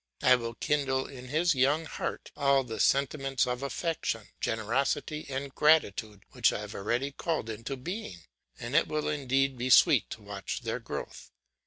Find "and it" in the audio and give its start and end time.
8.59-8.87